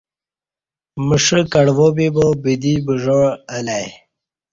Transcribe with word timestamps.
مݜہ 1.07 1.39
کڑوا 1.51 1.87
بِبا 1.95 2.27
بدی 2.41 2.73
بژاع 2.85 3.25
الہ 3.55 3.75
ای 3.81 3.87